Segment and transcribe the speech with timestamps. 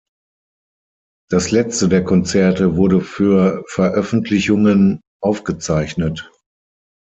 [1.29, 6.31] Das letzte der Konzerte wurde für Veröffentlichungen aufgezeichnet.